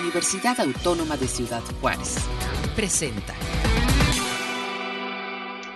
[0.00, 2.16] Universidad Autónoma de Ciudad Juárez.
[2.74, 3.34] Presenta.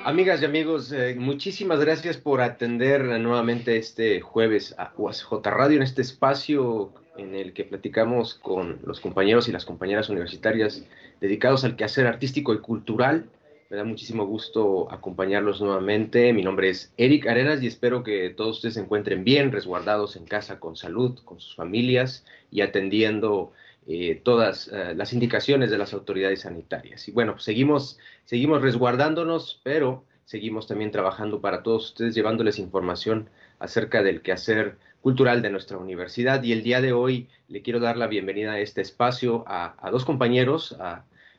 [0.04, 5.82] Amigas y amigos, eh, muchísimas gracias por atender nuevamente este jueves a UASJ Radio en
[5.82, 10.84] este espacio en el que platicamos con los compañeros y las compañeras universitarias
[11.20, 13.26] dedicados al quehacer artístico y cultural.
[13.70, 16.32] Me da muchísimo gusto acompañarlos nuevamente.
[16.32, 20.24] Mi nombre es Eric Arenas y espero que todos ustedes se encuentren bien, resguardados en
[20.24, 23.52] casa con salud, con sus familias y atendiendo
[23.90, 27.08] eh, todas eh, las indicaciones de las autoridades sanitarias.
[27.08, 33.30] Y bueno, pues seguimos, seguimos resguardándonos, pero seguimos también trabajando para todos ustedes, llevándoles información
[33.58, 36.42] acerca del quehacer cultural de nuestra universidad.
[36.42, 40.04] Y el día de hoy le quiero dar la bienvenida a este espacio a, dos
[40.04, 40.76] compañeros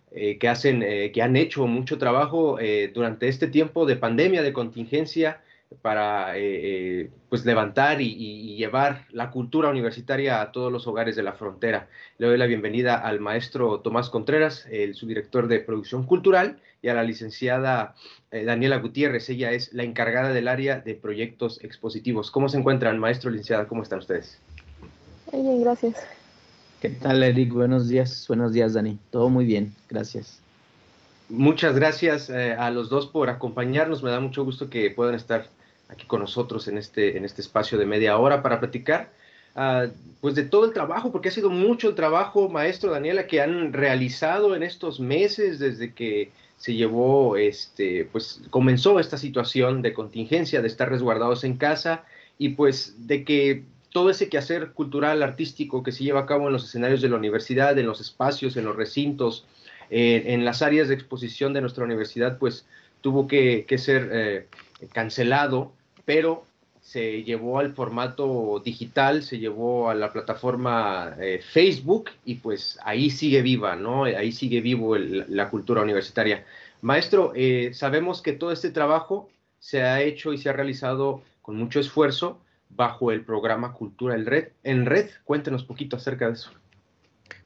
[0.09, 0.79] eh, que, hacen,
[1.13, 2.57] que han hecho mucho trabajo
[2.95, 5.39] durante este tiempo de pandemia, de contingencia
[5.81, 11.23] para eh, eh, pues levantar y, llevar la cultura universitaria a todos los hogares de
[11.23, 11.87] la frontera.
[12.17, 16.93] Le doy la bienvenida al maestro Tomás Contreras, el subdirector de producción cultural, y a
[16.93, 17.95] la licenciada
[18.31, 19.29] eh, Daniela Gutiérrez.
[19.29, 22.31] Ella es la encargada del área de proyectos expositivos.
[22.31, 23.67] ¿Cómo se encuentran, maestro, licenciada?
[23.67, 24.39] ¿Cómo están ustedes?
[25.31, 25.95] Muy bien, gracias.
[26.81, 27.53] ¿Qué tal, Eric?
[27.53, 28.25] Buenos días.
[28.27, 28.97] Buenos días, Dani.
[29.11, 30.41] Todo muy bien, gracias.
[31.29, 34.01] Muchas gracias a los dos por acompañarnos.
[34.01, 35.47] Me da mucho gusto que puedan estar
[35.89, 39.11] aquí con nosotros en este, en este espacio de media hora para platicar
[39.55, 39.87] ah,
[40.21, 43.73] pues de todo el trabajo, porque ha sido mucho el trabajo, maestro Daniela, que han
[43.73, 50.61] realizado en estos meses desde que se llevó, este, pues comenzó esta situación de contingencia,
[50.61, 52.03] de estar resguardados en casa
[52.37, 56.53] y pues de que todo ese quehacer cultural, artístico que se lleva a cabo en
[56.53, 59.45] los escenarios de la universidad, en los espacios, en los recintos,
[59.89, 62.67] en las áreas de exposición de nuestra universidad, pues
[63.01, 64.47] tuvo que, ser eh,
[64.91, 65.71] cancelado
[66.09, 66.43] pero
[66.81, 73.11] se llevó al formato digital, se llevó a la plataforma eh, Facebook y pues ahí
[73.11, 74.05] sigue viva, ¿no?
[74.05, 76.45] Ahí sigue vivo la cultura universitaria.
[76.81, 81.57] Maestro, eh, sabemos que todo este trabajo se ha hecho y se ha realizado con
[81.57, 84.47] mucho esfuerzo bajo el programa Cultura en Red.
[84.63, 86.49] En Red, cuéntenos poquito acerca de eso.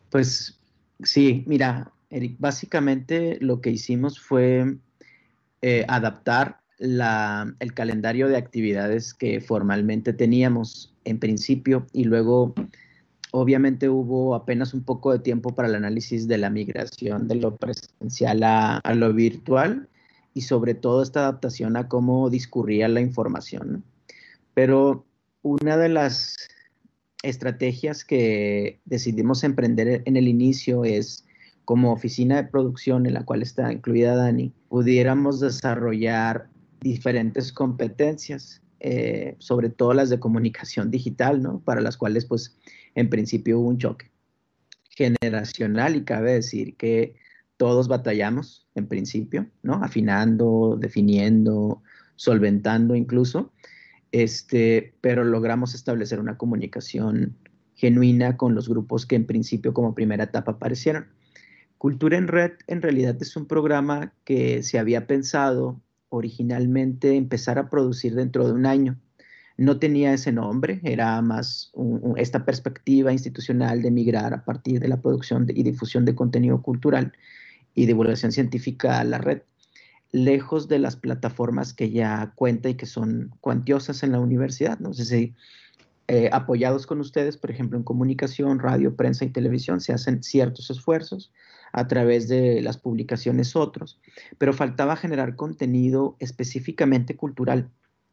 [0.10, 0.58] Pues
[1.04, 4.78] sí, mira, Eric, básicamente lo que hicimos fue
[5.62, 12.54] eh, adaptar el calendario de actividades que formalmente teníamos en principio y luego
[13.32, 17.56] obviamente hubo apenas un poco de tiempo para el análisis de la migración de lo
[17.56, 19.88] presencial a, lo virtual
[20.34, 23.84] y sobre todo esta adaptación a cómo discurría la información.
[24.54, 25.06] Pero
[25.42, 26.36] una de las
[27.24, 31.26] estrategias que decidimos emprender en el inicio es
[31.64, 36.50] como oficina de producción en la cual está incluida Dani, pudiéramos desarrollar
[36.84, 41.62] diferentes competencias, eh, sobre todo las de comunicación digital, ¿no?
[41.62, 42.58] Para las cuales, pues,
[42.94, 44.12] en principio hubo un choque
[44.90, 47.16] generacional y cabe decir que
[47.58, 49.76] todos batallamos en principio, ¿no?
[49.76, 51.82] Afinando, definiendo,
[52.16, 53.54] solventando incluso,
[54.12, 57.38] este, pero logramos establecer una comunicación
[57.74, 61.08] genuina con los grupos que en principio como primera etapa aparecieron.
[61.78, 65.82] Cultura en Red en realidad es un programa que se había pensado
[66.14, 68.98] originalmente empezar a producir dentro de un año.
[69.58, 71.72] No tenía ese nombre, era más
[72.18, 77.14] esta perspectiva institucional de migrar a partir de la producción y difusión de contenido cultural
[77.76, 79.42] y divulgación científica a la red,
[80.12, 84.80] lejos de las plataformas que ya cuenta y que son cuantiosas en la universidad.
[84.80, 85.34] No sé si
[86.08, 90.70] eh, apoyados con ustedes, por ejemplo, en comunicación, radio, prensa y televisión, se hacen ciertos
[90.70, 91.32] esfuerzos
[91.74, 94.00] a través de las publicaciones otros,
[94.38, 97.70] pero faltaba generar contenido específicamente cultural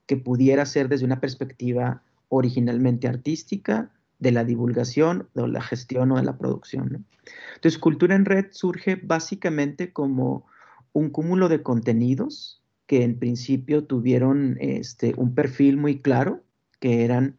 [0.07, 6.17] que pudiera ser desde una perspectiva originalmente artística, de la divulgación, de la gestión o
[6.17, 7.07] de la producción.
[7.55, 10.47] Entonces, Cultura en Red surge básicamente como
[10.93, 16.43] un cúmulo de contenidos que en principio tuvieron este, un perfil muy claro,
[16.81, 17.39] que eran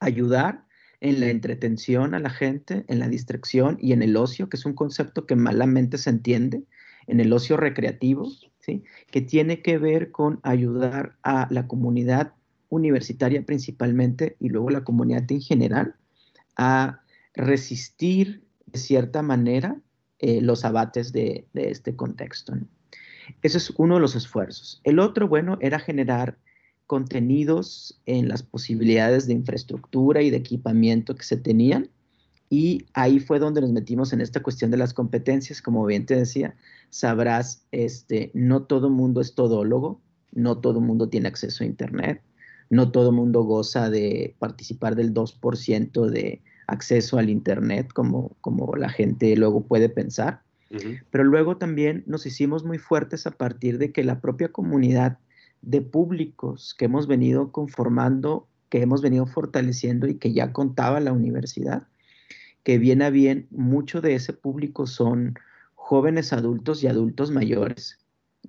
[0.00, 0.66] ayudar
[1.00, 4.66] en la entretención a la gente, en la distracción y en el ocio, que es
[4.66, 6.64] un concepto que malamente se entiende,
[7.06, 8.30] en el ocio recreativo,
[8.60, 8.84] ¿sí?
[9.10, 12.32] que tiene que ver con ayudar a la comunidad
[12.68, 15.94] universitaria principalmente y luego la comunidad en general
[16.56, 17.00] a
[17.34, 19.80] resistir de cierta manera
[20.18, 22.54] eh, los abates de, este contexto.
[23.42, 24.80] Ese es uno de los esfuerzos.
[24.84, 26.36] El otro, bueno, era generar
[26.88, 31.90] contenidos en las posibilidades de infraestructura y de equipamiento que se tenían.
[32.48, 35.60] Y ahí fue donde nos metimos en esta cuestión de las competencias.
[35.60, 36.56] Como bien te decía,
[36.88, 40.00] sabrás, este, no todo mundo es todólogo,
[40.32, 42.22] no todo mundo tiene acceso a Internet,
[42.70, 48.88] no todo mundo goza de participar del 2% de acceso al Internet como, como la
[48.88, 50.40] gente luego puede pensar.
[51.10, 55.18] Pero luego también nos hicimos muy fuertes a partir de que la propia comunidad
[55.62, 61.12] de públicos que hemos venido conformando, que hemos venido fortaleciendo y que ya contaba la
[61.12, 61.86] universidad,
[62.62, 65.34] que bien a bien, mucho de ese público son
[65.74, 67.98] jóvenes adultos y adultos mayores.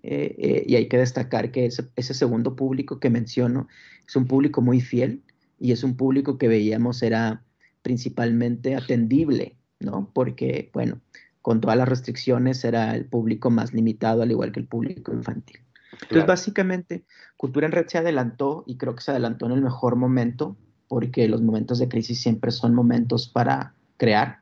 [0.04, 3.68] Eh, eh, y hay que destacar que ese, ese, segundo público que menciono
[4.08, 5.24] es un público muy fiel
[5.60, 7.44] y es un público que veíamos era
[7.82, 10.10] principalmente atendible, ¿no?
[10.14, 11.02] Porque, bueno,
[11.42, 15.60] con todas las restricciones era el público más limitado, al igual que el público infantil.
[16.02, 17.04] Entonces, básicamente,
[17.38, 20.56] Cultura en Red se adelantó y creo que se adelantó en el mejor momento,
[20.88, 24.40] porque los momentos de crisis siempre son momentos para crear.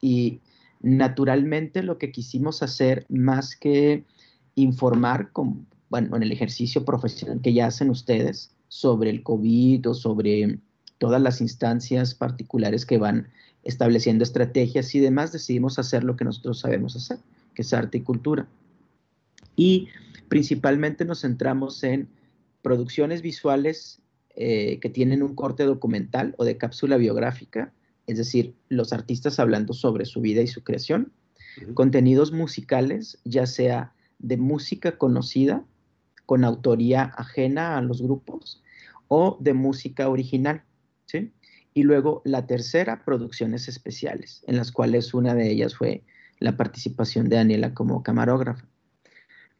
[0.00, 0.40] Y
[0.80, 4.04] naturalmente lo que quisimos hacer, más que
[4.54, 9.94] informar, con, bueno, en el ejercicio profesional que ya hacen ustedes sobre el COVID o
[9.94, 10.58] sobre
[10.98, 13.28] todas las instancias particulares que van
[13.62, 17.18] estableciendo estrategias y demás, decidimos hacer lo que nosotros sabemos hacer,
[17.54, 18.46] que es arte y cultura.
[19.56, 19.88] Y
[20.28, 22.08] principalmente nos centramos en
[22.62, 24.00] producciones visuales
[24.36, 27.72] eh, que tienen un corte documental o de cápsula biográfica,
[28.06, 31.12] es decir, los artistas hablando sobre su vida y su creación,
[31.74, 35.64] contenidos musicales, ya sea de música conocida,
[36.26, 38.62] con autoría ajena a los grupos,
[39.08, 40.64] o de música original,
[41.06, 41.32] ¿sí?
[41.74, 46.02] Y luego la tercera, producciones especiales, en las cuales una de ellas fue
[46.38, 48.66] la participación de Daniela como camarógrafa.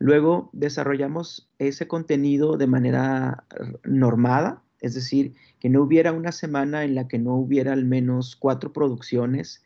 [0.04, 3.44] Luego desarrollamos ese contenido de manera
[3.84, 8.36] normada, es decir, que no hubiera una semana en la que no hubiera al menos
[8.36, 9.64] cuatro producciones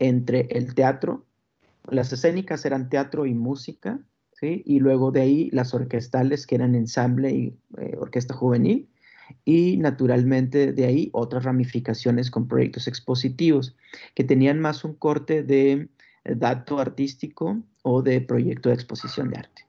[0.00, 1.24] entre el teatro,
[1.88, 4.00] las escénicas eran teatro y música,
[4.32, 4.64] ¿sí?
[4.66, 8.88] y luego de ahí las orquestales que eran ensamble y eh, orquesta juvenil,
[9.44, 13.76] y naturalmente de ahí otras ramificaciones con proyectos expositivos
[14.16, 15.88] que tenían más un corte de
[16.24, 19.65] dato artístico o de proyecto de exposición de arte.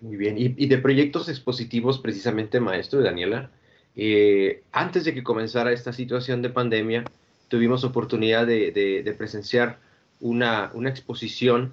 [0.00, 3.50] Muy bien, y, de proyectos expositivos precisamente, maestro Daniela,
[3.96, 7.04] eh, antes de que comenzara esta situación de pandemia,
[7.48, 9.78] tuvimos oportunidad de, presenciar
[10.20, 11.72] una, exposición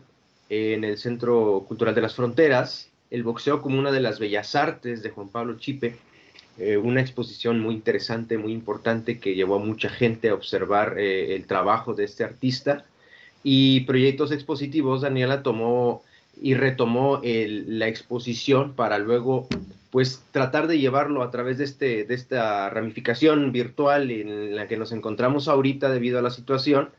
[0.50, 5.04] en el Centro Cultural de las Fronteras, el boxeo como una de las bellas artes
[5.04, 5.95] de Juan Pablo Chipe,
[6.57, 11.36] eh, una exposición muy interesante, muy importante que llevó a mucha gente a observar eh,
[11.36, 12.86] el trabajo de este artista.
[13.44, 16.01] Y proyectos expositivos, Daniela tomó
[16.42, 19.48] y retomó la exposición para luego
[19.96, 24.76] pues tratar de llevarlo a través de, este, de esta ramificación virtual en la que
[24.76, 26.90] nos encontramos ahorita debido a la situación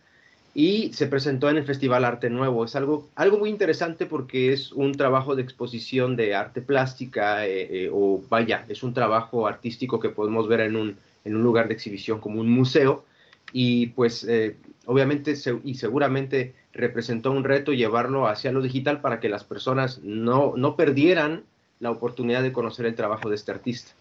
[0.55, 2.65] y se presentó en el Festival Arte Nuevo.
[2.65, 7.85] Es algo, algo muy interesante porque es un trabajo de exposición de arte plástica eh,
[7.85, 10.97] eh, o vaya, es un trabajo artístico que podemos ver en un,
[11.27, 13.05] en un lugar de exhibición como un museo
[13.53, 14.57] y pues eh,
[14.87, 15.35] obviamente
[15.65, 20.77] y seguramente representó un reto llevarlo hacia lo digital para que las personas no, no
[20.77, 21.45] perdieran
[21.81, 23.93] la oportunidad de conocer el trabajo de este artista.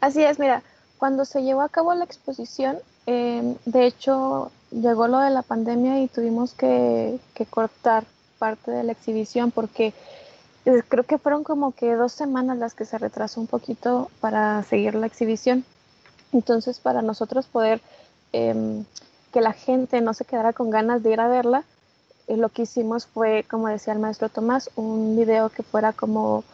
[0.00, 0.62] Así es, mira,
[0.98, 6.00] cuando se llevó a cabo la exposición, em, de hecho llegó lo de la pandemia
[6.00, 7.18] y tuvimos que,
[7.50, 8.04] cortar
[8.38, 9.92] parte de la exhibición porque
[10.64, 14.62] eh, creo que fueron como que dos semanas las que se retrasó un poquito para
[14.62, 15.64] seguir la exhibición.
[16.32, 17.80] Entonces, para nosotros poder
[18.32, 18.84] em,
[19.32, 21.64] que la gente no se quedara con ganas de ir a verla,
[22.28, 26.44] lo que hicimos fue, como decía el maestro Tomás, un video que fuera como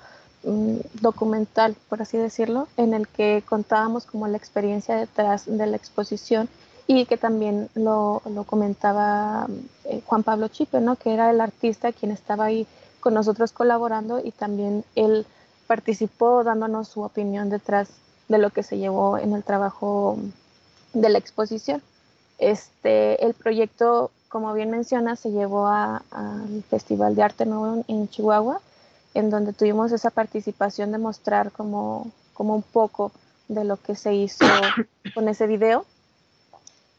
[0.42, 5.76] un documental, por así decirlo, en el que contábamos como la experiencia detrás de la
[5.76, 6.48] exposición
[6.86, 9.46] y que también lo, comentaba
[9.84, 10.96] eh, Juan Pablo Chipe, ¿no?
[10.96, 12.66] que era el artista quien estaba ahí
[13.00, 15.26] con nosotros colaborando y también él
[15.66, 17.88] participó dándonos su opinión detrás
[18.28, 20.18] de lo que se llevó en el trabajo
[20.94, 21.82] de la exposición.
[22.38, 26.02] Este, el proyecto como bien menciona, se llevó al
[26.68, 28.60] Festival de Arte Nuevo en Chihuahua,
[29.14, 33.10] en donde tuvimos esa participación de mostrar como, como un poco
[33.48, 34.44] de lo que se hizo
[35.14, 35.86] con ese video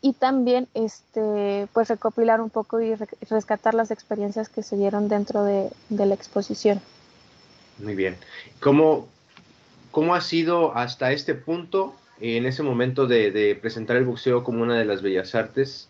[0.01, 2.95] y también este pues recopilar un poco y
[3.29, 6.81] rescatar las experiencias que se dieron dentro de, la exposición.
[7.77, 8.17] Muy bien.
[8.59, 9.07] ¿Cómo,
[9.91, 14.77] ¿Cómo ha sido hasta este punto, en ese momento de, presentar el boxeo como una
[14.77, 15.87] de las bellas artes,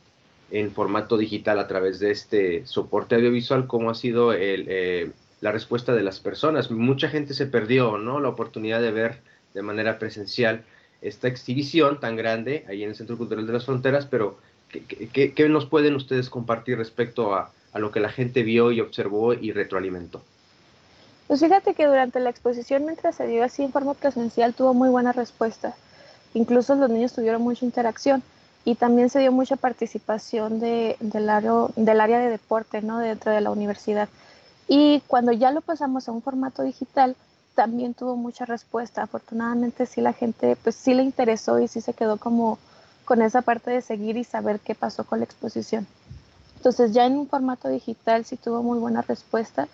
[0.52, 5.94] en formato digital a través de este soporte audiovisual, cómo ha sido eh, la respuesta
[5.94, 6.72] de las personas.
[6.72, 8.20] Mucha gente se perdió, ¿no?
[8.20, 9.20] La oportunidad de ver
[9.54, 10.64] de manera presencial
[11.02, 14.38] esta exhibición tan grande ahí en el Centro Cultural de las Fronteras, pero
[14.70, 19.34] ¿qué, nos pueden ustedes compartir respecto a, a, lo que la gente vio y observó
[19.34, 20.22] y retroalimentó?
[21.28, 24.90] Pues fíjate que durante la exposición, mientras se dio así en forma presencial, tuvo muy
[24.90, 25.76] buena respuesta.
[26.34, 28.24] Incluso los niños tuvieron mucha interacción
[28.66, 33.00] y también se dio mucha participación de, del, área, de deporte ¿no?
[33.00, 34.10] dentro de la universidad.
[34.68, 37.16] Y cuando ya lo pasamos a un formato digital,
[37.56, 39.04] también tuvo mucha respuesta.
[39.04, 43.72] Afortunadamente sí la gente pues sí le interesó y sí se quedó con esa parte
[43.72, 45.88] de seguir y saber qué pasó con la exposición.
[46.58, 49.68] Entonces ya en un formato digital sí tuvo muy buena respuesta.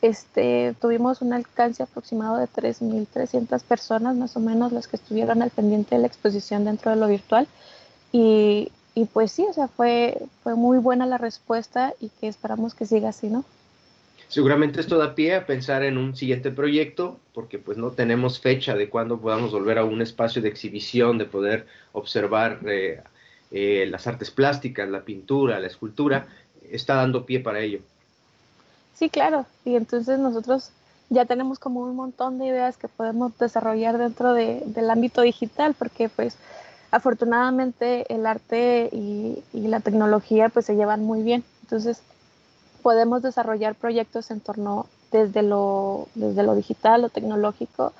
[0.00, 5.50] Este, tuvimos un alcance aproximado de 3.300 personas, más o menos, las que estuvieron al
[5.50, 7.48] pendiente de la exposición dentro de lo virtual.
[8.12, 12.74] Y, y pues sí, o sea, fue, fue muy buena la respuesta y que esperamos
[12.74, 13.44] que siga así, ¿no?
[14.28, 18.76] Seguramente esto da pie a pensar en un siguiente proyecto, porque pues no tenemos fecha
[18.76, 23.00] de cuándo podamos volver a un espacio de exhibición, de poder observar eh,
[23.50, 26.26] eh, las artes plásticas, la pintura, la escultura,
[26.70, 27.80] está dando pie para ello.
[28.98, 30.72] Sí, claro, y entonces nosotros
[31.08, 35.74] ya tenemos como un montón de ideas que podemos desarrollar dentro de, del ámbito digital,
[35.78, 36.36] porque pues
[36.90, 41.44] afortunadamente el arte y, y, la tecnología pues se llevan muy bien.
[41.62, 42.02] Entonces
[42.82, 47.92] podemos desarrollar proyectos en torno desde lo, desde lo digital, lo tecnológico,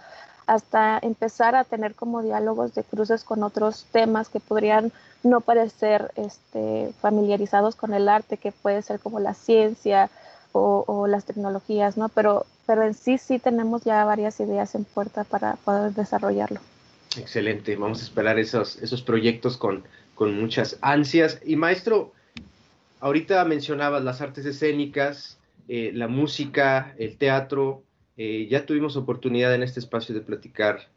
[0.48, 4.90] hasta empezar a tener como diálogos de cruces con otros temas que podrían
[5.22, 10.10] no parecer este, familiarizados con el arte, que puede ser como la ciencia
[10.52, 12.08] o, las tecnologías, ¿no?
[12.08, 16.60] Pero, pero en sí sí tenemos ya varias ideas en puerta para poder desarrollarlo.
[17.16, 21.40] Excelente, vamos a esperar esos, esos proyectos con, con muchas ansias.
[21.44, 22.12] Y maestro,
[23.00, 25.38] ahorita mencionabas las artes escénicas,
[25.68, 27.82] eh, la música, el teatro,
[28.16, 30.88] eh, ya tuvimos oportunidad en este espacio de platicar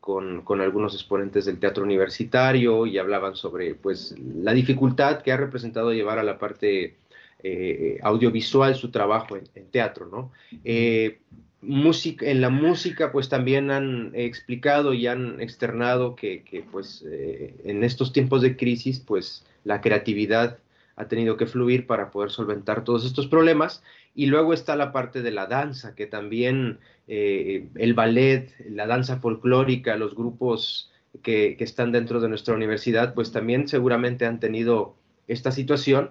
[0.00, 5.36] con, con, algunos exponentes del teatro universitario y hablaban sobre pues, la dificultad que ha
[5.36, 6.96] representado llevar a la parte
[7.42, 10.06] eh, audiovisual su trabajo en, teatro.
[10.06, 10.32] ¿no?
[10.64, 11.20] Eh,
[11.62, 17.54] música, en la música pues también han explicado y han externado que, que pues eh,
[17.64, 20.58] en estos tiempos de crisis pues la creatividad
[21.00, 23.82] ha tenido que fluir para poder solventar todos estos problemas.
[24.14, 26.78] Y luego está la parte de la danza, que también
[27.08, 30.90] eh, el ballet, la danza folclórica, los grupos
[31.22, 34.94] que, están dentro de nuestra universidad, pues también seguramente han tenido
[35.26, 36.10] esta situación,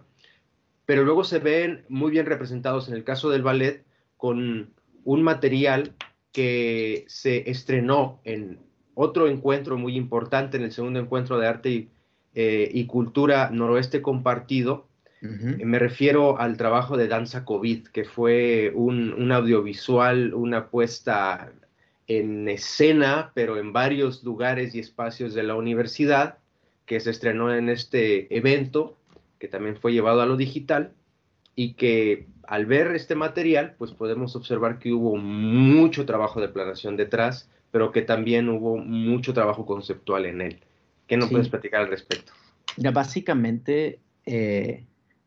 [0.89, 3.86] pero luego se ven muy bien representados en el caso del ballet
[4.17, 5.93] con un material
[6.31, 8.58] que se estrenó en
[8.96, 11.89] otro encuentro muy importante, en el segundo encuentro de arte y
[12.34, 14.88] eh, y Cultura Noroeste Compartido.
[15.22, 15.63] Uh -huh.
[15.63, 21.51] Me refiero al trabajo de Danza COVID, que fue un, un, audiovisual, una puesta
[22.08, 26.39] en escena, pero en varios lugares y espacios de la universidad,
[26.88, 28.98] que se estrenó en este evento,
[29.39, 30.93] que también fue llevado a lo digital,
[31.55, 36.96] y que al ver este material, pues podemos observar que hubo mucho trabajo de planeación
[36.96, 40.60] detrás, pero que también hubo mucho trabajo conceptual en él.
[41.05, 41.34] ¿Qué nos sí.
[41.34, 42.31] puedes platicar al respecto?
[42.77, 44.86] Ya, básicamente, eh,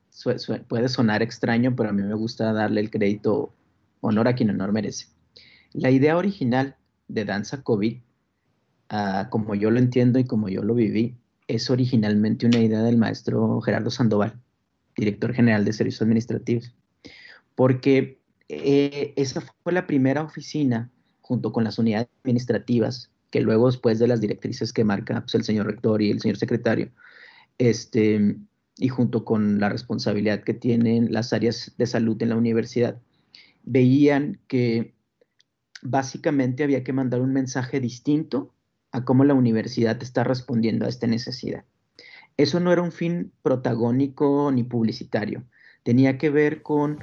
[0.09, 3.53] su, su, puede sonar extraño, pero a mí me gusta darle el crédito,
[4.01, 5.09] honor a quien honor merece.
[5.75, 6.77] La idea original
[7.09, 7.99] de Danza COVID,
[8.91, 11.15] uh, como yo lo entiendo y como yo lo viví,
[11.55, 14.41] es originalmente una idea del maestro Gerardo Sandoval,
[14.97, 16.75] director general de Servicios Administrativos,
[17.55, 20.91] porque eh, esa fue la primera oficina,
[21.21, 25.45] junto con las unidades administrativas, que luego después de las directrices que marca pues, el
[25.45, 26.91] señor rector y el señor secretario,
[27.59, 28.37] este,
[28.79, 32.99] y junto con la responsabilidad que tienen las áreas de salud en la universidad,
[33.63, 34.95] veían que
[35.83, 38.55] básicamente había que mandar un mensaje distinto
[38.93, 41.65] a cómo la universidad está respondiendo a esta necesidad.
[42.37, 45.45] Eso no era un fin protagónico ni publicitario,
[45.83, 46.99] tenía que ver con,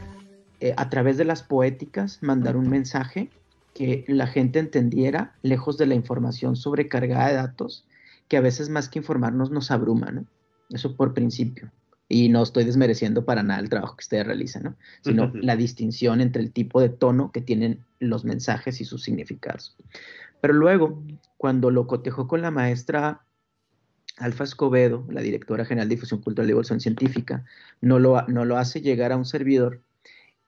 [0.60, 3.29] eh, a través de las poéticas, mandar un mensaje
[3.74, 7.86] que la gente entendiera, lejos de la información sobrecargada de datos,
[8.27, 10.25] que a veces más que informarnos nos abruma, ¿no?
[10.69, 11.72] Eso por principio.
[12.08, 14.75] Y no estoy desmereciendo para nada el trabajo que ustedes realizan, ¿no?
[15.03, 15.41] Sino uh -huh.
[15.41, 19.75] la distinción entre el tipo de tono que tienen los mensajes y sus significados.
[20.41, 21.03] Pero luego,
[21.38, 23.22] cuando lo cotejó con la maestra
[24.17, 27.46] Alfa Escobedo, la directora general de difusión cultural y evolución científica,
[27.81, 29.81] no lo, no lo hace llegar a un servidor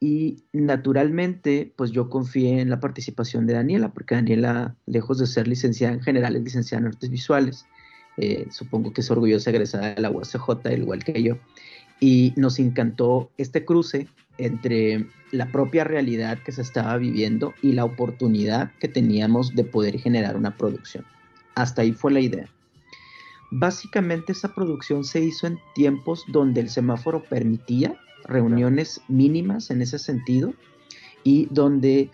[0.04, 5.48] y naturalmente, pues yo confié en la participación de Daniela, porque Daniela, lejos de ser
[5.48, 7.68] licenciada en general, es licenciada en artes visuales.
[8.18, 11.38] Eh, supongo que es orgullosa egresada de la UACJ, al igual que yo.
[12.02, 17.86] Y nos encantó este cruce entre la propia realidad que se estaba viviendo y la
[17.86, 21.06] oportunidad que teníamos de poder generar una producción.
[21.56, 22.50] Hasta ahí fue la idea.
[23.52, 30.00] Básicamente esa producción se hizo en tiempos donde el semáforo permitía reuniones mínimas en ese
[30.00, 30.54] sentido
[31.24, 32.10] y donde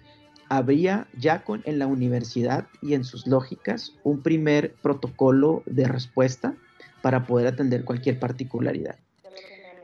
[0.49, 6.55] habría ya con, en la universidad y en sus lógicas un primer protocolo de respuesta
[7.01, 8.97] para poder atender cualquier particularidad.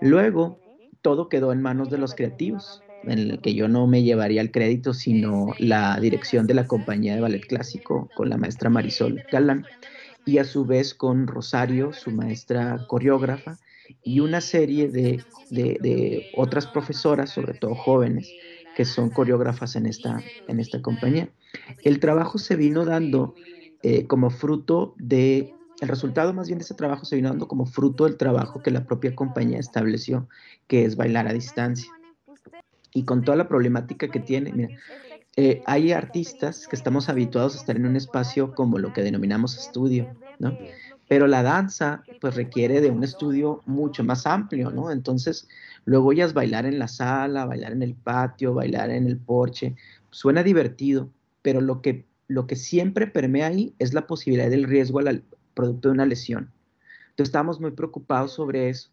[0.04, 0.60] Luego,
[1.02, 4.52] todo quedó en manos de los creativos, en el que yo no me llevaría el
[4.52, 9.66] crédito, sino la dirección de la compañía de ballet clásico con la maestra Marisol Galán
[10.26, 13.58] y a su vez con Rosario, su maestra coreógrafa,
[14.04, 18.30] y una serie de, de, otras profesoras, sobre todo jóvenes,
[18.76, 21.30] que son coreógrafas en esta, en esta compañía.
[21.84, 23.36] El trabajo se vino dando
[23.84, 27.66] eh, como fruto de, el resultado más bien de ese trabajo se vino dando como
[27.66, 30.30] fruto del trabajo que la propia compañía estableció,
[30.68, 31.92] que es bailar a distancia.
[32.94, 34.70] Y con toda la problemática que tiene, mira,
[35.36, 39.58] eh, hay artistas que estamos habituados a estar en un espacio como lo que denominamos
[39.58, 40.58] estudio, ¿no?
[41.10, 44.90] Pero la danza, pues requiere de un estudio mucho más amplio, ¿no?
[44.90, 45.50] Entonces,
[45.84, 49.76] luego ya es bailar en la sala, bailar en el patio, bailar en el porche.
[50.12, 51.10] Suena divertido,
[51.42, 55.24] pero lo que lo que siempre permea ahí es la posibilidad del riesgo al
[55.54, 56.52] producto de una lesión.
[57.10, 58.90] Entonces estábamos muy preocupados sobre eso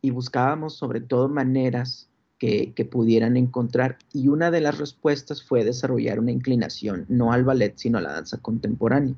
[0.00, 6.20] y buscábamos sobre todo maneras que, pudieran encontrar y una de las respuestas fue desarrollar
[6.20, 9.14] una inclinación no al ballet sino a la danza contemporánea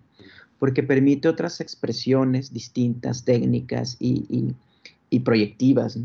[0.58, 4.54] porque permite otras expresiones distintas, técnicas y,
[5.24, 5.96] proyectivas.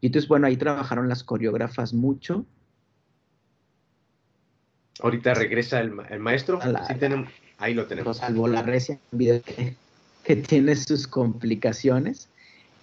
[0.00, 2.46] Y entonces, bueno, ahí trabajaron las coreógrafas mucho
[5.00, 6.60] Ahorita regresa el, maestro.
[7.58, 8.16] ahí lo tenemos.
[8.18, 9.42] Salvo la recia, video
[10.24, 12.28] que, tiene sus complicaciones.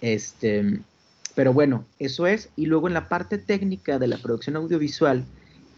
[0.00, 0.80] Este,
[1.34, 2.48] pero bueno, eso es.
[2.56, 5.24] Y luego en la parte técnica de la producción audiovisual,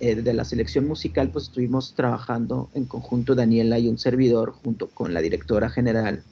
[0.00, 4.88] eh, de la selección musical, pues estuvimos trabajando en conjunto Daniela y un servidor, junto
[4.88, 6.22] con la directora general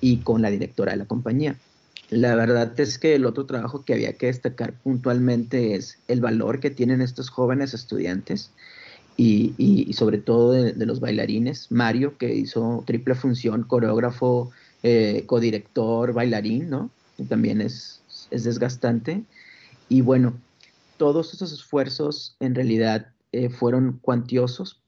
[0.00, 1.56] y con la directora de la compañía.
[2.10, 6.58] La verdad es que el otro trabajo que había que destacar puntualmente es el valor
[6.58, 8.50] que tienen estos jóvenes estudiantes
[9.20, 11.72] y, sobre todo de, los bailarines.
[11.72, 14.52] Mario, que hizo triple función, coreógrafo,
[14.84, 16.90] eh, codirector, bailarín, ¿no?
[17.28, 19.24] también es, es, desgastante.
[19.88, 20.34] Y bueno,
[20.98, 24.80] todos esos esfuerzos en realidad eh, fueron cuantiosos.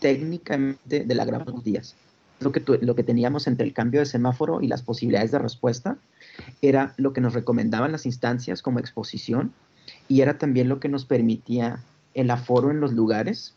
[0.00, 1.94] Técnicamente de la gran días.
[2.40, 5.96] Lo que, lo que teníamos entre el cambio de semáforo y las posibilidades de respuesta
[6.60, 9.54] era lo que nos recomendaban las instancias como exposición,
[10.08, 11.80] y era también lo que nos permitía
[12.14, 13.54] el aforo en los lugares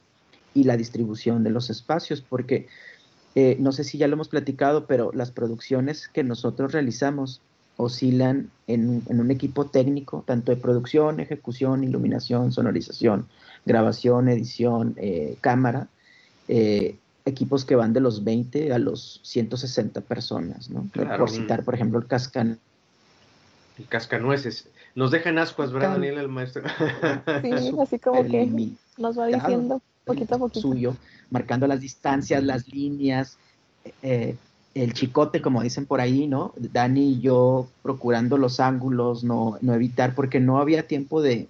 [0.54, 2.68] y la distribución de los espacios, porque
[3.36, 7.42] eh, no sé si ya lo hemos platicado, pero las producciones que nosotros realizamos
[7.78, 13.28] oscilan en, un equipo técnico, tanto de producción, ejecución, iluminación, sonorización,
[13.66, 15.90] grabación, edición, eh, cámara,
[16.48, 20.88] eh, equipos que van de los 20 a los 160 personas, ¿no?
[21.18, 22.60] por citar, por ejemplo, el Cascan.
[23.78, 24.68] El Cascanueces.
[24.96, 26.64] Nos deja en ascuas, ¿verdad, Daniel, el maestro?
[27.42, 30.62] Sí, así como que nos va diciendo poquito a poquito.
[30.62, 30.96] Suyo,
[31.30, 33.38] marcando las distancias, las líneas,
[34.02, 34.36] eh,
[34.74, 36.54] el chicote, como dicen por ahí, ¿no?
[36.58, 41.48] Dani y yo procurando los ángulos, no, no evitar, porque no había tiempo de,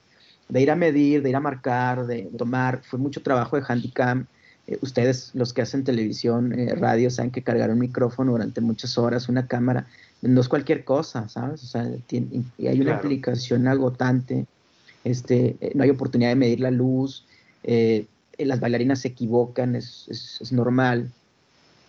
[0.49, 2.81] ir a medir, de ir a marcar, de tomar.
[2.83, 4.27] Fue mucho trabajo de handicam.
[4.67, 8.97] Eh, ustedes, los que hacen televisión, eh, radio, saben que cargar un micrófono durante muchas
[8.97, 9.87] horas, una cámara
[10.21, 11.63] no es cualquier cosa, ¿sabes?
[11.63, 14.45] O sea, hay una aplicación agotante,
[15.03, 17.25] este, eh, no hay oportunidad de medir la luz,
[17.63, 21.11] eh, las bailarinas se equivocan, es, es, normal,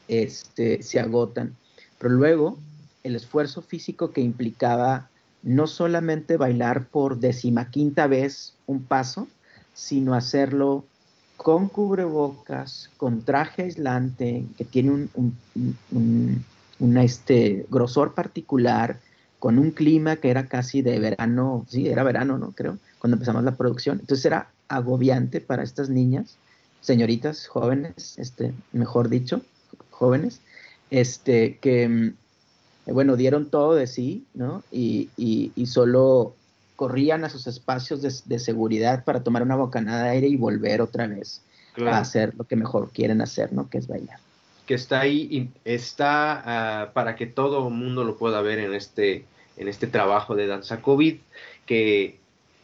[0.08, 1.56] este, se agotan,
[1.98, 2.58] pero luego
[3.02, 5.08] el esfuerzo físico que implicaba
[5.42, 9.28] no solamente bailar por decimaquinta vez un paso,
[9.74, 10.84] sino hacerlo
[11.36, 15.36] con cubrebocas, con traje aislante, que tiene un
[15.92, 16.44] un
[16.78, 19.00] este, grosor particular,
[19.38, 22.52] con un clima que era casi de verano, sí, era verano, ¿no?
[22.52, 23.98] Creo, cuando empezamos la producción.
[24.00, 26.36] Entonces era agobiante para estas niñas,
[26.80, 29.42] señoritas, jóvenes, este, mejor dicho,
[29.90, 30.40] jóvenes,
[30.90, 34.62] este, que, mm, bueno, dieron todo de sí, ¿no?
[34.70, 36.34] Y, y, solo
[36.76, 41.06] corrían a sus espacios de, seguridad para tomar una bocanada de aire y volver otra
[41.06, 41.40] vez
[41.86, 43.68] a hacer lo que mejor quieren hacer, ¿no?
[43.68, 44.20] Que es bailar
[44.66, 46.42] que está ahí y está
[46.83, 49.24] ah, para que todo el mundo lo pueda ver en este,
[49.57, 51.16] en este trabajo de Danza COVID,
[51.64, 52.18] que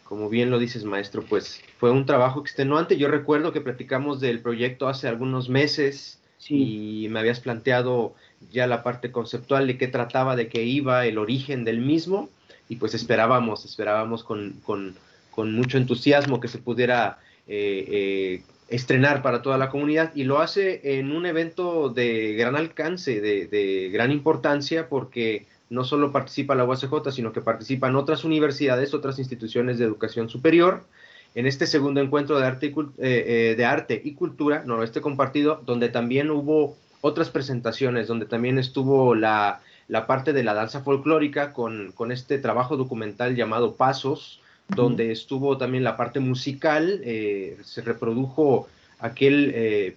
[0.04, 2.98] como bien lo dices maestro, pues fue un trabajo extenuante.
[2.98, 8.14] Yo recuerdo que platicamos del proyecto hace algunos meses y me habías planteado
[8.50, 12.28] ya la parte conceptual de qué trataba, de qué iba, el origen del mismo,
[12.68, 14.96] y pues esperábamos, esperábamos con, con,
[15.30, 20.40] con mucho entusiasmo que se pudiera eh, eh, estrenar para toda la comunidad y lo
[20.40, 26.64] hace en un evento de gran alcance, de, gran importancia, porque no solo participa la
[26.64, 30.84] UACJ, sino que participan otras universidades, otras instituciones de educación superior,
[31.34, 35.62] en este segundo encuentro de arte y, eh, eh, de arte y cultura, noroeste compartido,
[35.64, 39.60] donde también hubo otras presentaciones donde también estuvo la,
[40.06, 44.40] parte de la danza folclórica con, este trabajo documental llamado Pasos,
[44.74, 49.96] donde estuvo también la parte musical, eh, se reprodujo aquel eh,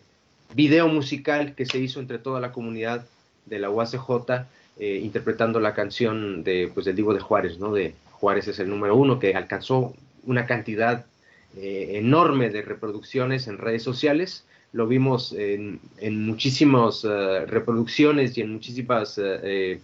[0.54, 3.06] video musical que se hizo entre toda la comunidad
[3.46, 4.46] de la UACJ,
[4.80, 7.74] eh, interpretando la canción de, pues, del Divo de Juárez, ¿no?
[7.74, 9.94] De Juárez es el número uno, que alcanzó
[10.26, 11.06] una cantidad
[11.58, 14.44] enorme de reproducciones en redes sociales
[14.76, 15.80] lo vimos en,
[16.26, 19.80] muchísimas eh, reproducciones y en muchísimas eh,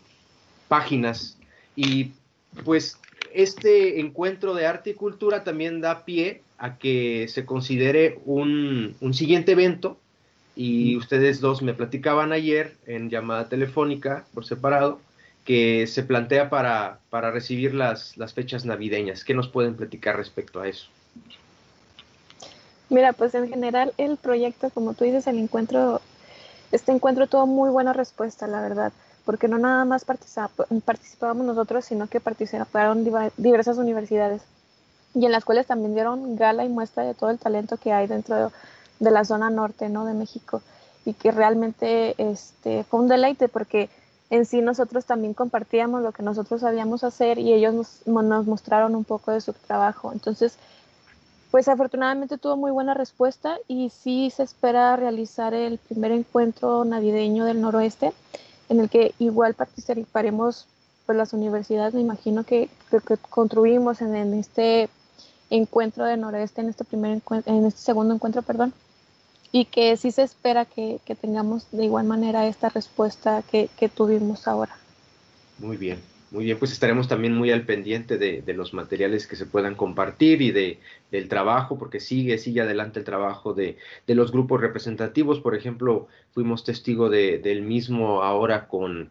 [0.67, 1.37] páginas.
[1.77, 2.11] Y
[2.65, 2.99] pues
[3.33, 9.53] este encuentro de arte y cultura también da pie a que se considere un, siguiente
[9.53, 9.97] evento.
[10.55, 14.99] Y ustedes dos me platicaban ayer en llamada telefónica por separado
[15.45, 19.23] que se plantea para, para recibir las, las fechas navideñas.
[19.23, 20.87] ¿Qué nos pueden platicar respecto a eso?
[22.89, 26.01] Mira, pues en general el proyecto, como tú dices, el encuentro,
[26.73, 28.91] este encuentro tuvo muy buena respuesta, la verdad,
[29.25, 33.05] porque no nada más participábamos nosotros, sino que participaron
[33.37, 34.41] diversas universidades
[35.13, 38.07] y en las cuales también dieron gala y muestra de todo el talento que hay
[38.07, 38.51] dentro
[38.99, 40.05] de, la zona norte, ¿no?
[40.05, 40.61] De México
[41.05, 43.89] y que realmente este, fue un deleite porque
[44.29, 48.95] en sí nosotros también compartíamos lo que nosotros sabíamos hacer y ellos nos, nos mostraron
[48.95, 50.11] un poco de su trabajo.
[50.13, 50.57] Entonces,
[51.51, 57.43] pues afortunadamente tuvo muy buena respuesta y sí se espera realizar el primer encuentro navideño
[57.43, 58.13] del noroeste,
[58.71, 60.65] en el que igual participaremos
[61.05, 64.89] pues las universidades, me imagino que, que, construimos en, este
[65.49, 68.73] encuentro del noroeste, en este primer en este segundo encuentro, perdón,
[69.51, 74.77] y que sí se espera que, tengamos de igual manera esta respuesta que tuvimos ahora.
[75.59, 76.10] Muy bien.
[76.31, 80.41] Muy bien, pues estaremos también muy al pendiente de, los materiales que se puedan compartir
[80.41, 80.79] y de,
[81.11, 85.41] del trabajo, porque sigue, sigue adelante el trabajo de, los grupos representativos.
[85.41, 89.09] Por ejemplo, fuimos testigo del mismo ahora con,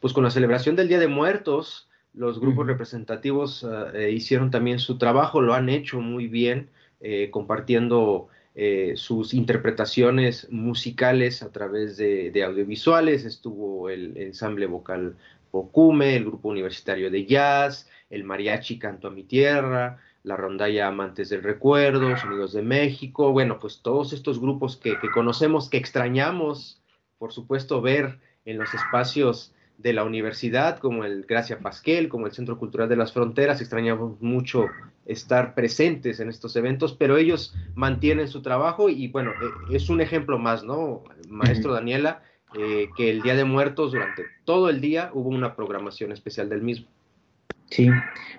[0.00, 1.88] pues con la celebración del Día de Muertos.
[2.12, 8.26] Los grupos representativos eh, hicieron también su trabajo, lo han hecho muy bien, eh, compartiendo
[8.56, 13.24] eh, sus interpretaciones musicales a través de, de, audiovisuales.
[13.24, 15.14] Estuvo el ensamble vocal
[15.50, 21.30] Pocume, el grupo universitario de jazz, el mariachi Canto a mi tierra, la rondalla Amantes
[21.30, 26.82] del Recuerdo, Sonidos de México, bueno, pues todos estos grupos que, conocemos, que extrañamos,
[27.18, 32.32] por supuesto, ver en los espacios de la universidad, como el Gracia Pasquel, como el
[32.32, 34.66] Centro Cultural de las Fronteras, extrañamos mucho
[35.06, 39.32] estar presentes en estos eventos, pero ellos mantienen su trabajo y bueno,
[39.70, 41.04] e, es un ejemplo más, ¿no?
[41.28, 42.22] Maestro Daniela,
[42.54, 46.62] eh, que el Día de Muertos durante todo el día hubo una programación especial del
[46.62, 46.86] mismo.
[47.70, 47.90] Sí,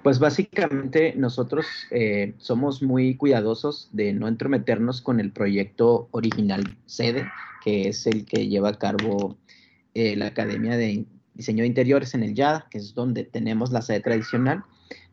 [0.01, 7.29] pues básicamente nosotros eh, somos muy cuidadosos de no entrometernos con el proyecto original sede,
[7.63, 9.37] que es el que lleva a cabo
[9.93, 13.83] eh, la Academia de Diseño de Interiores en el YADA, que es donde tenemos la
[13.83, 14.63] sede tradicional.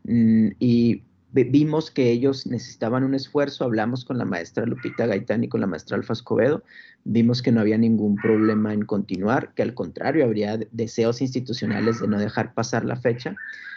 [0.05, 5.49] Mm, y vimos que ellos necesitaban un esfuerzo, hablamos con la maestra Lupita Gaitán y
[5.49, 6.63] con la maestra Alfa Escobedo,
[7.07, 12.09] vimos que no había ningún problema en continuar, que al contrario, habría deseos institucionales de
[12.09, 13.37] no dejar pasar la fecha,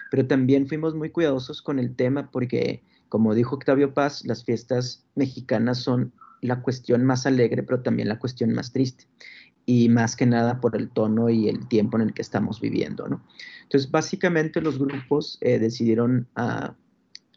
[0.10, 5.06] pero también fuimos muy cuidadosos con el tema porque, como dijo Octavio Paz, las fiestas
[5.16, 6.12] mexicanas son
[6.42, 9.06] la cuestión más alegre, pero también la cuestión más triste
[9.66, 13.08] y más que nada por el tono y el tiempo en el que estamos viviendo,
[13.08, 13.24] ¿no?
[13.64, 16.74] Entonces, básicamente los grupos eh, decidieron a,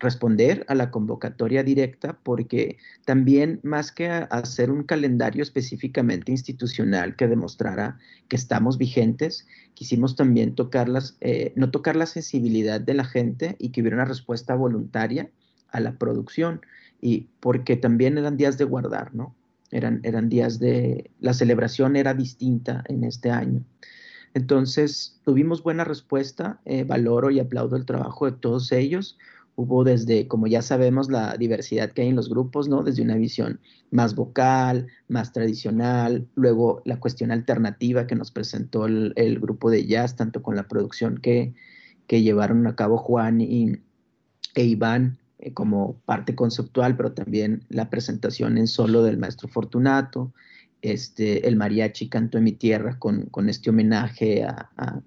[0.03, 7.29] responder a la convocatoria directa porque también más que hacer un calendario específicamente institucional que
[7.29, 13.57] demostrara que estamos vigentes, quisimos también tocarlas, eh, no tocar la sensibilidad de la gente
[13.59, 15.31] y que hubiera una respuesta voluntaria
[15.69, 16.61] a la producción
[17.01, 19.35] y porque también eran días de guardar, ¿no?
[19.71, 23.65] Eran, eran días de, la celebración era distinta en este año.
[24.35, 29.19] Entonces, tuvimos buena respuesta, eh, valoro y aplaudo el trabajo de todos ellos
[29.55, 32.83] hubo desde, como ya sabemos, la diversidad que hay en los grupos, ¿no?
[32.83, 33.61] Desde una visión
[33.91, 40.17] más vocal, más tradicional, luego la cuestión alternativa que nos presentó el, grupo de jazz,
[40.17, 41.55] tanto con la producción que,
[42.07, 43.77] que llevaron a cabo Juan y,
[44.55, 50.33] e Iván eh, como parte conceptual, pero también la presentación en solo del maestro Fortunato,
[50.81, 55.01] este, el mariachi Canto en mi Tierra con, con este homenaje a a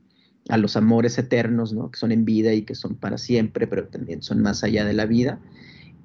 [0.50, 1.92] los amores eternos, ¿no?
[1.92, 4.94] Que son en vida y que son para siempre, pero también son más allá de
[4.94, 5.40] la vida.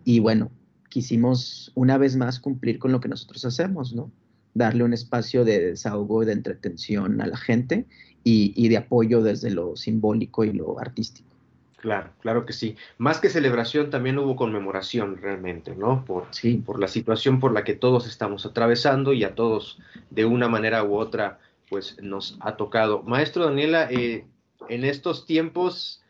[0.04, 0.50] Y bueno,
[0.88, 4.10] quisimos una vez más cumplir con lo que nosotros hacemos, ¿no?
[4.54, 7.86] Darle un espacio de desahogo, de entretención a la gente
[8.24, 11.28] y, de apoyo desde lo simbólico y lo artístico.
[11.76, 12.76] Claro, claro que sí.
[12.98, 16.04] Más que celebración, también hubo conmemoración realmente, ¿no?
[16.04, 16.56] Por, sí.
[16.56, 19.78] por la situación por la que todos estamos atravesando y a todos
[20.10, 21.38] de una manera u otra
[21.70, 23.02] pues nos ha tocado.
[23.04, 24.26] Maestro Daniela, eh,
[24.70, 26.02] en estos tiempos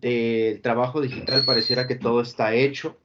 [0.00, 2.96] del trabajo digital pareciera que todo está hecho,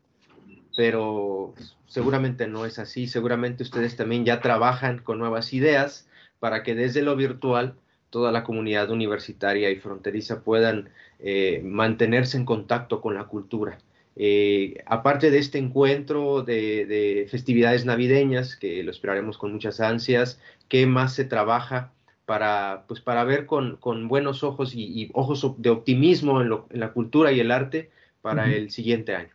[0.75, 1.53] pero
[1.87, 3.07] seguramente no es así.
[3.07, 6.07] Seguramente ustedes también ya trabajan con nuevas ideas
[6.39, 7.75] para que desde lo virtual
[8.09, 10.89] toda la comunidad universitaria y fronteriza puedan
[11.19, 13.77] eh, mantenerse en contacto con la cultura.
[14.15, 20.39] Eh, aparte de este encuentro de, festividades navideñas, que lo esperaremos con muchas ansias,
[20.69, 21.91] ¿qué más se trabaja
[22.25, 27.39] para, pues, para ver con, buenos ojos y, ojos de optimismo en, la cultura y
[27.39, 29.29] el arte para el siguiente año?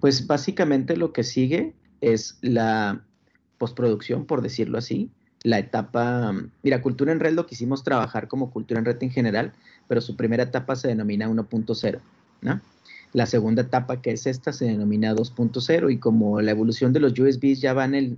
[0.00, 3.02] Pues básicamente lo que sigue es la
[3.58, 5.10] postproducción, por decirlo así,
[5.42, 9.52] la etapa, mira, Cultura en Red lo quisimos trabajar como Cultura en Red en general,
[9.86, 12.00] pero su primera etapa se denomina 1.0,
[12.42, 12.60] ¿no?
[13.12, 17.18] La segunda etapa, que es esta, se denomina 2.0 y como la evolución de los
[17.18, 18.16] USBs ya va en el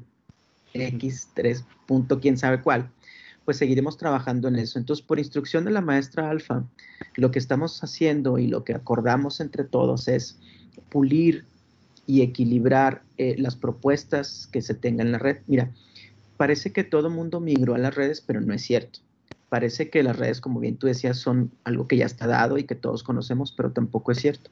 [0.74, 1.64] X3.
[2.20, 2.90] quién sabe cuál,
[3.50, 4.78] pues seguiremos trabajando en eso.
[4.78, 6.62] Entonces, por instrucción de la maestra Alfa,
[7.16, 10.38] lo que estamos haciendo y lo que acordamos entre todos es
[10.88, 11.46] pulir
[12.06, 15.38] y equilibrar eh, las propuestas que se tengan en la red.
[15.48, 15.72] Mira,
[16.36, 19.00] parece que todo mundo migró a las redes, pero no es cierto
[19.48, 22.62] parece que las redes, como bien tú decías, son algo que ya está dado y
[22.62, 24.48] que todos conocemos, pero tampoco es cierto.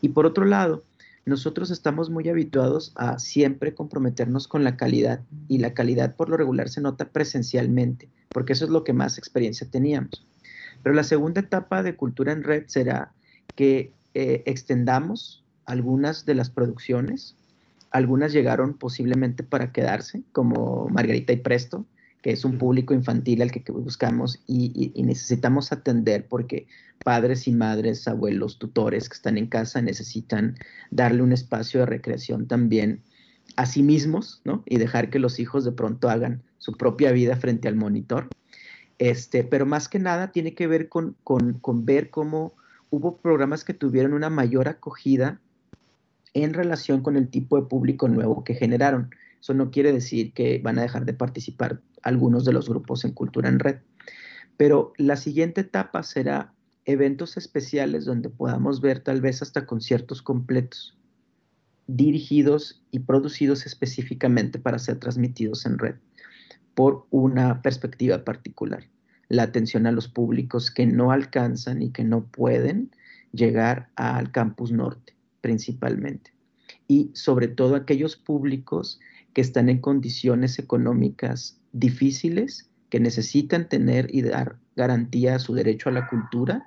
[0.00, 0.82] Y por otro lado,
[1.26, 6.38] nosotros estamos muy habituados a siempre comprometernos con la calidad y la calidad por lo
[6.38, 10.26] regular se nota presencialmente, porque eso es lo que más experiencia teníamos.
[10.82, 13.12] Pero la segunda etapa de Cultura en Red será
[13.54, 17.36] que eh, extendamos algunas de las producciones,
[17.90, 21.86] algunas llegaron posiblemente para quedarse, como Margarita y Presto,
[22.22, 26.66] que es un público infantil al que, buscamos y, necesitamos atender porque
[27.02, 30.56] padres y madres, abuelos, tutores que están en casa necesitan
[30.90, 33.02] darle un espacio de recreación también
[33.56, 34.62] a sí mismos, ¿no?
[34.66, 38.28] Y dejar que los hijos de pronto hagan su propia vida frente al monitor.
[38.98, 42.54] Este, pero más que nada tiene que ver con, con ver cómo
[42.90, 45.40] hubo programas que tuvieron una mayor acogida
[46.34, 49.10] en relación con el tipo de público nuevo que generaron.
[49.40, 53.12] Eso no quiere decir que van a dejar de participar algunos de los grupos en
[53.12, 53.78] Cultura en Red.
[54.56, 56.52] Pero la siguiente etapa será
[56.84, 60.98] eventos especiales donde podamos ver tal vez hasta conciertos completos,
[61.86, 65.94] dirigidos y producidos específicamente para ser transmitidos en red,
[66.80, 68.88] por una perspectiva particular,
[69.28, 72.90] la atención a los públicos que no alcanzan y que no pueden
[73.32, 76.32] llegar al campus norte principalmente,
[76.88, 78.98] y sobre todo aquellos públicos
[79.34, 85.90] que están en condiciones económicas difíciles, que necesitan tener y dar garantía a su derecho
[85.90, 86.64] a la cultura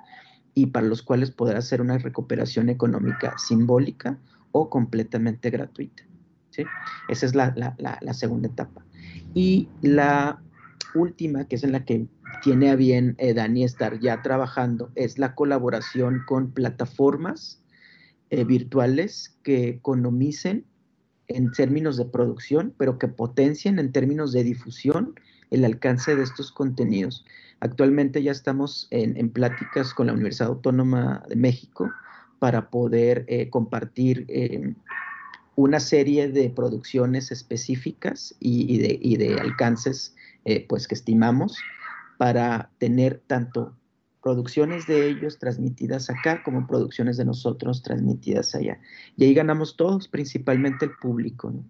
[0.54, 4.20] y para los cuales podrá ser una recuperación económica simbólica
[4.52, 6.04] o completamente gratuita.
[6.52, 6.66] ¿sí?
[7.10, 8.86] Esa es la, segunda etapa.
[9.34, 10.42] Y la
[10.94, 12.06] última, que es en la que
[12.42, 17.62] tiene a bien eh, Dani estar ya trabajando, es la colaboración con plataformas
[18.30, 20.66] eh, virtuales que economicen
[21.28, 25.16] en términos de producción, pero que potencien en términos de difusión
[25.52, 27.26] el alcance de estos contenidos.
[27.60, 31.90] Actualmente ya estamos en, pláticas con la Universidad Autónoma de México
[32.40, 34.26] para poder eh, compartir
[35.56, 38.78] una serie de producciones específicas y,
[39.18, 41.58] de, alcances eh, pues que estimamos
[42.18, 43.76] para tener tanto
[44.22, 48.80] producciones de ellos transmitidas acá como producciones de nosotros transmitidas allá.
[49.18, 51.52] Y ahí ganamos todos, principalmente el público.
[51.52, 51.66] ¿no?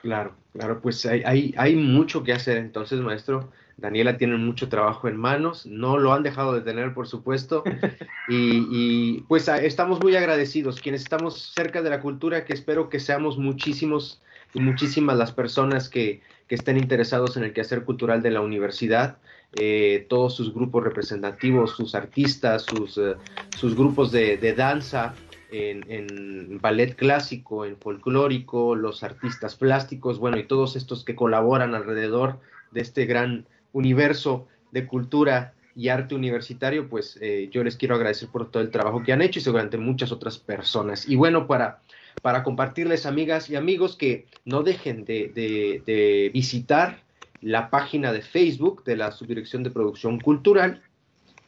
[0.00, 3.50] Claro, claro, pues hay, hay, mucho que hacer entonces, maestro.
[3.76, 7.62] Daniela tiene mucho trabajo en manos, no lo han dejado de tener, por supuesto,
[8.28, 13.00] y, y, pues estamos muy agradecidos, quienes estamos cerca de la cultura, que espero que
[13.00, 14.20] seamos muchísimos
[14.54, 19.18] y muchísimas las personas que, que estén interesados en el quehacer cultural de la universidad.
[19.56, 23.14] Eh, todos sus grupos representativos, sus artistas, sus, eh,
[23.56, 25.14] sus grupos de, danza
[25.50, 32.38] en, ballet clásico, en folclórico, los artistas plásticos, bueno, y todos estos que colaboran alrededor
[32.70, 38.28] de este gran universo de cultura y arte universitario, pues eh, yo les quiero agradecer
[38.28, 41.08] por todo el trabajo que han hecho y seguramente muchas otras personas.
[41.08, 41.80] Y bueno, para,
[42.20, 47.02] para compartirles, amigas y amigos, que no dejen de, de visitar
[47.40, 50.82] la página de Facebook de la Subdirección de Producción Cultural,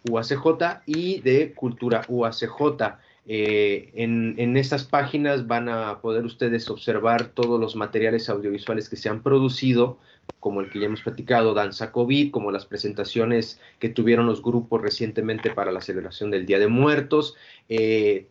[0.08, 2.98] UACJ, y de Cultura UACJ.
[3.32, 8.96] Eh, en, en estas páginas van a poder ustedes observar todos los materiales audiovisuales que
[8.96, 10.00] se han producido,
[10.40, 14.82] como el que ya hemos platicado, Danza COVID, como las presentaciones que tuvieron los grupos
[14.82, 17.36] recientemente para la celebración del Día de Muertos.
[17.68, 18.26] Eh,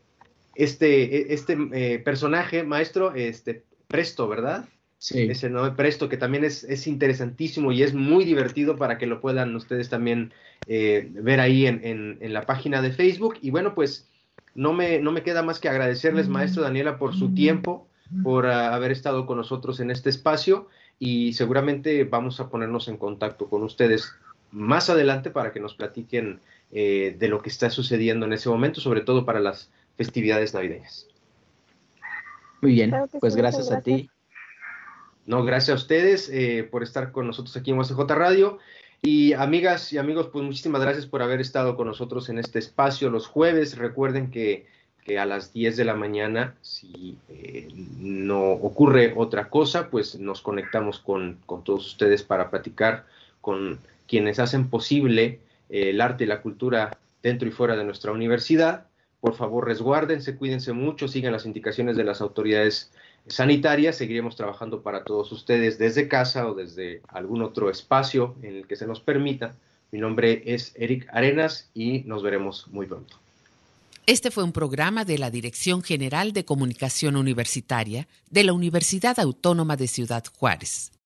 [0.55, 4.67] este este eh, personaje, maestro, este Presto, ¿verdad?
[4.99, 9.21] ese no me presto, que también es, interesantísimo y es muy divertido para que lo
[9.21, 10.33] puedan ustedes también
[10.67, 13.37] ver ahí en, la página de Facebook.
[13.41, 14.08] Y bueno, pues
[14.55, 17.87] no me, no me queda más que agradecerles, maestro Daniela, por su tiempo,
[18.23, 20.67] por ah, haber estado con nosotros en este espacio
[20.99, 24.13] y seguramente vamos a ponernos en contacto con ustedes
[24.51, 28.81] más adelante para que nos platiquen eh, de lo que está sucediendo en ese momento,
[28.81, 31.07] sobre todo para las festividades navideñas.
[32.61, 34.09] Muy bien, pues gracias, a ti.
[35.25, 38.59] No, gracias a ustedes eh, por estar con nosotros aquí en USJ Radio.
[39.01, 43.09] Y amigas y amigos, pues muchísimas gracias por haber estado con nosotros en este espacio
[43.09, 43.77] los jueves.
[43.77, 44.67] Recuerden que,
[45.17, 50.99] a las 10 de la mañana, si eh, no ocurre otra cosa, pues nos conectamos
[50.99, 53.05] con, con, todos ustedes para platicar
[53.41, 58.11] con quienes hacen posible eh, el arte y la cultura dentro y fuera de nuestra
[58.11, 58.85] universidad.
[59.19, 62.91] Por favor, resguárdense, cuídense mucho, sigan las indicaciones de las autoridades
[63.29, 63.97] sanitarias.
[63.97, 68.75] Seguiremos trabajando para todos ustedes desde casa o desde algún otro espacio en el que
[68.75, 69.55] se nos permita.
[69.91, 73.17] Mi nombre es Eric Arenas y nos veremos muy pronto.
[74.05, 79.77] Este fue un programa de la Dirección General de Comunicación Universitaria de la Universidad Autónoma
[79.77, 80.91] de Ciudad Juárez.